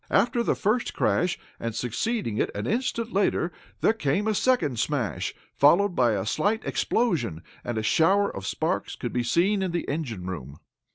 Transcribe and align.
After 0.09 0.41
the 0.41 0.55
first 0.55 0.95
crash, 0.95 1.37
and 1.59 1.75
succeeding 1.75 2.37
it 2.39 2.49
an 2.55 2.65
instant 2.65 3.13
later, 3.13 3.51
there 3.81 3.93
came 3.93 4.27
a 4.27 4.33
second 4.33 4.79
smash, 4.79 5.35
followed 5.53 5.95
by 5.95 6.13
a 6.13 6.25
slight 6.25 6.65
explosion, 6.65 7.43
and 7.63 7.77
a 7.77 7.83
shower 7.83 8.35
of 8.35 8.47
sparks 8.47 8.95
could 8.95 9.13
be 9.13 9.21
seen 9.21 9.61
in 9.61 9.69
the 9.69 9.87
engine 9.87 10.25
room. 10.25 10.57